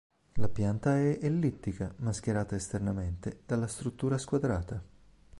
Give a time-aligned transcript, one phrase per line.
[0.37, 4.83] La pianta è ellittica, mascherata esternamente dalla struttura squadrata.